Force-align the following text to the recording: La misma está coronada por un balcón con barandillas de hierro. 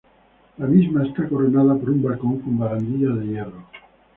La 0.57 0.65
misma 0.65 1.05
está 1.05 1.29
coronada 1.29 1.75
por 1.77 1.91
un 1.91 2.01
balcón 2.01 2.39
con 2.39 2.57
barandillas 2.57 3.19
de 3.19 3.27
hierro. 3.27 3.67